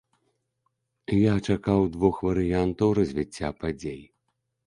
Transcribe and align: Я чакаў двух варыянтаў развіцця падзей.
Я 1.31 1.35
чакаў 1.47 1.81
двух 1.97 2.15
варыянтаў 2.29 2.89
развіцця 3.01 3.49
падзей. 3.65 4.01